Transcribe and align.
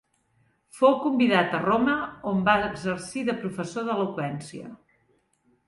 Fou 0.77 0.95
convidat 1.03 1.53
a 1.57 1.59
Roma 1.65 1.93
on 2.33 2.41
va 2.49 2.57
exercir 2.71 3.23
de 3.29 3.39
professor 3.45 3.89
d'eloqüència. 3.91 4.77